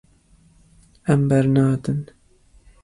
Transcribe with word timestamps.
Em 1.15 1.21
bernadin. 1.33 2.01